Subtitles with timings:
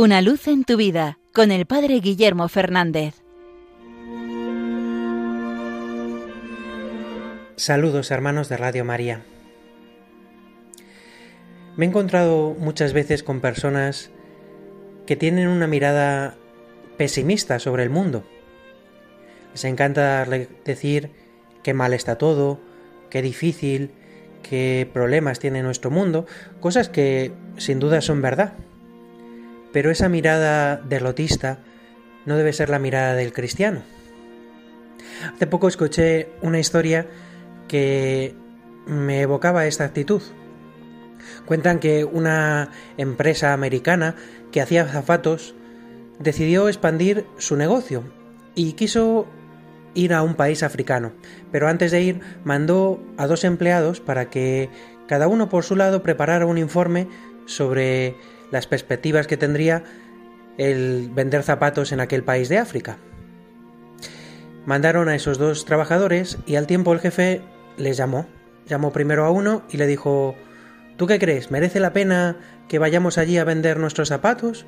[0.00, 3.16] Una luz en tu vida con el Padre Guillermo Fernández.
[7.56, 9.22] Saludos hermanos de Radio María.
[11.76, 14.12] Me he encontrado muchas veces con personas
[15.04, 16.36] que tienen una mirada
[16.96, 18.22] pesimista sobre el mundo.
[19.50, 20.24] Les encanta
[20.64, 21.10] decir
[21.64, 22.60] qué mal está todo,
[23.10, 23.90] qué difícil,
[24.44, 26.24] qué problemas tiene nuestro mundo,
[26.60, 28.52] cosas que sin duda son verdad.
[29.72, 31.58] Pero esa mirada derrotista
[32.26, 33.82] no debe ser la mirada del cristiano.
[35.34, 37.06] Hace poco escuché una historia
[37.66, 38.34] que
[38.86, 40.22] me evocaba esta actitud.
[41.46, 44.14] Cuentan que una empresa americana
[44.52, 45.54] que hacía zapatos
[46.18, 48.04] decidió expandir su negocio
[48.54, 49.26] y quiso
[49.94, 51.12] ir a un país africano,
[51.50, 54.70] pero antes de ir mandó a dos empleados para que
[55.06, 57.08] cada uno por su lado preparara un informe
[57.46, 58.16] sobre
[58.50, 59.84] las perspectivas que tendría
[60.56, 62.98] el vender zapatos en aquel país de África.
[64.66, 67.42] Mandaron a esos dos trabajadores y al tiempo el jefe
[67.76, 68.26] les llamó.
[68.66, 70.34] Llamó primero a uno y le dijo
[70.96, 71.50] ¿Tú qué crees?
[71.50, 72.36] ¿Merece la pena
[72.68, 74.66] que vayamos allí a vender nuestros zapatos?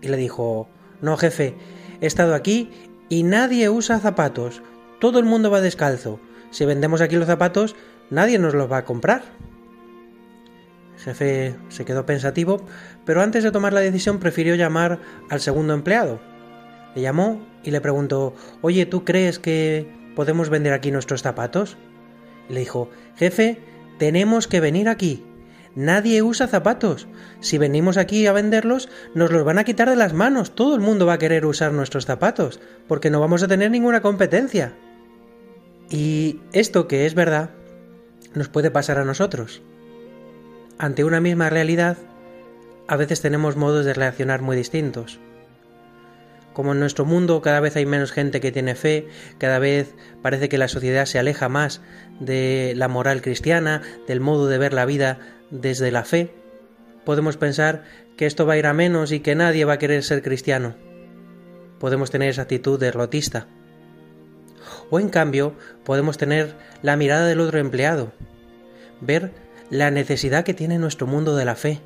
[0.00, 0.68] Y le dijo
[1.00, 1.56] No, jefe,
[2.00, 2.70] he estado aquí
[3.08, 4.62] y nadie usa zapatos.
[5.00, 6.20] Todo el mundo va descalzo.
[6.50, 7.74] Si vendemos aquí los zapatos,
[8.10, 9.22] nadie nos los va a comprar
[10.98, 12.64] jefe se quedó pensativo,
[13.04, 14.98] pero antes de tomar la decisión prefirió llamar
[15.30, 16.20] al segundo empleado.
[16.94, 21.76] Le llamó y le preguntó Oye, ¿tú crees que podemos vender aquí nuestros zapatos?
[22.48, 23.58] le dijo Jefe,
[23.98, 25.24] tenemos que venir aquí.
[25.74, 27.06] Nadie usa zapatos.
[27.40, 30.54] Si venimos aquí a venderlos, nos los van a quitar de las manos.
[30.54, 34.00] Todo el mundo va a querer usar nuestros zapatos, porque no vamos a tener ninguna
[34.00, 34.72] competencia.
[35.90, 37.50] Y esto que es verdad,
[38.34, 39.62] nos puede pasar a nosotros
[40.78, 41.96] ante una misma realidad,
[42.88, 45.18] a veces tenemos modos de reaccionar muy distintos.
[46.52, 50.48] Como en nuestro mundo cada vez hay menos gente que tiene fe, cada vez parece
[50.48, 51.82] que la sociedad se aleja más
[52.20, 55.18] de la moral cristiana, del modo de ver la vida
[55.50, 56.32] desde la fe,
[57.04, 57.84] podemos pensar
[58.16, 60.74] que esto va a ir a menos y que nadie va a querer ser cristiano.
[61.78, 63.46] Podemos tener esa actitud derrotista.
[64.90, 65.54] O en cambio,
[65.84, 68.12] podemos tener la mirada del otro empleado,
[69.00, 71.80] ver la necesidad que tiene nuestro mundo de la fe,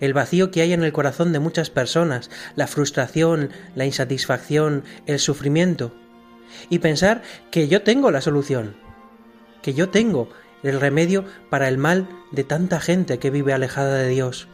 [0.00, 5.18] el vacío que hay en el corazón de muchas personas, la frustración, la insatisfacción, el
[5.18, 5.94] sufrimiento,
[6.68, 8.76] y pensar que yo tengo la solución,
[9.62, 10.28] que yo tengo
[10.62, 14.48] el remedio para el mal de tanta gente que vive alejada de Dios.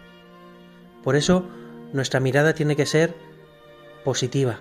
[1.03, 1.49] Por eso
[1.93, 3.15] nuestra mirada tiene que ser
[4.05, 4.61] positiva.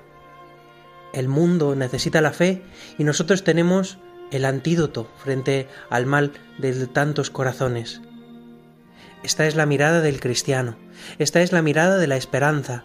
[1.14, 2.64] El mundo necesita la fe
[2.98, 4.00] y nosotros tenemos
[4.32, 8.02] el antídoto frente al mal de tantos corazones.
[9.24, 10.78] Esta es la mirada del cristiano,
[11.18, 12.84] esta es la mirada de la esperanza,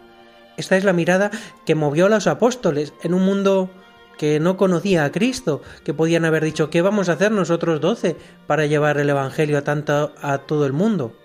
[0.57, 1.31] esta es la mirada
[1.65, 3.69] que movió a los apóstoles en un mundo
[4.17, 8.15] que no conocía a Cristo, que podían haber dicho ¿qué vamos a hacer nosotros doce
[8.47, 11.15] para llevar el Evangelio a, tanto, a todo el mundo?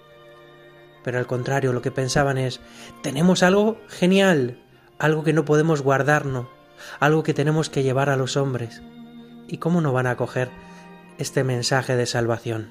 [1.05, 2.61] Pero al contrario, lo que pensaban es
[3.03, 4.59] tenemos algo genial,
[4.99, 6.47] algo que no podemos guardarnos,
[6.99, 8.83] algo que tenemos que llevar a los hombres.
[9.49, 10.51] ¿Y cómo no van a acoger
[11.19, 12.69] este mensaje de salvación?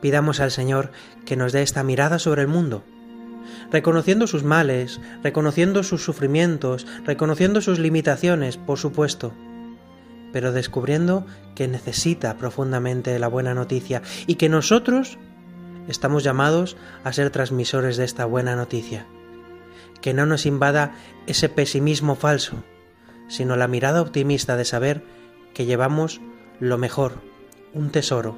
[0.00, 0.90] Pidamos al Señor
[1.26, 2.82] que nos dé esta mirada sobre el mundo,
[3.70, 9.32] reconociendo sus males, reconociendo sus sufrimientos, reconociendo sus limitaciones, por supuesto,
[10.32, 15.18] pero descubriendo que necesita profundamente la buena noticia y que nosotros
[15.88, 19.06] estamos llamados a ser transmisores de esta buena noticia.
[20.00, 20.94] Que no nos invada
[21.26, 22.62] ese pesimismo falso,
[23.30, 25.02] sino la mirada optimista de saber
[25.54, 26.20] que llevamos
[26.58, 27.22] lo mejor,
[27.72, 28.36] un tesoro,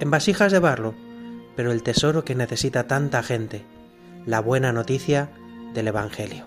[0.00, 0.94] en vasijas de barro,
[1.56, 3.64] pero el tesoro que necesita tanta gente,
[4.26, 5.30] la buena noticia
[5.72, 6.44] del Evangelio.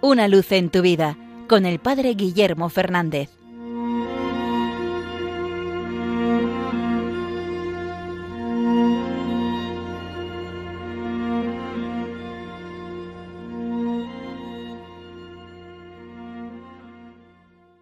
[0.00, 1.18] Una luz en tu vida
[1.48, 3.30] con el Padre Guillermo Fernández.